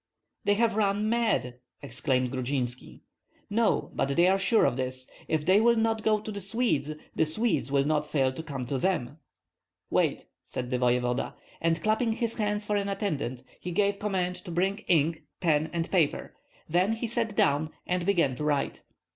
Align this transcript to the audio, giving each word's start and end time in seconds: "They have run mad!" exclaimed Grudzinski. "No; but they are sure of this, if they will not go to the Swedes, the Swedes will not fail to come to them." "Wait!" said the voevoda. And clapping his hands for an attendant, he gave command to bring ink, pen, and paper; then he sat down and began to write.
"They 0.45 0.55
have 0.55 0.75
run 0.77 1.09
mad!" 1.09 1.59
exclaimed 1.83 2.31
Grudzinski. 2.31 3.01
"No; 3.51 3.91
but 3.93 4.07
they 4.15 4.25
are 4.27 4.39
sure 4.39 4.65
of 4.65 4.75
this, 4.75 5.07
if 5.27 5.45
they 5.45 5.61
will 5.61 5.75
not 5.75 6.01
go 6.01 6.19
to 6.19 6.31
the 6.31 6.41
Swedes, 6.41 6.95
the 7.15 7.23
Swedes 7.23 7.71
will 7.71 7.83
not 7.85 8.07
fail 8.07 8.33
to 8.33 8.41
come 8.41 8.65
to 8.65 8.79
them." 8.79 9.19
"Wait!" 9.91 10.25
said 10.43 10.71
the 10.71 10.79
voevoda. 10.79 11.35
And 11.61 11.83
clapping 11.83 12.13
his 12.13 12.33
hands 12.33 12.65
for 12.65 12.77
an 12.77 12.89
attendant, 12.89 13.43
he 13.59 13.71
gave 13.71 13.99
command 13.99 14.37
to 14.37 14.49
bring 14.49 14.79
ink, 14.87 15.21
pen, 15.39 15.69
and 15.71 15.91
paper; 15.91 16.33
then 16.67 16.93
he 16.93 17.05
sat 17.05 17.35
down 17.35 17.69
and 17.85 18.03
began 18.03 18.35
to 18.37 18.43
write. 18.43 18.81